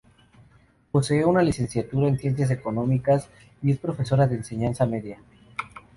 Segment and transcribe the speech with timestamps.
[0.91, 3.29] Posee una licenciatura en Ciencias Económicas,
[3.61, 5.19] y es profesora de enseñanza media.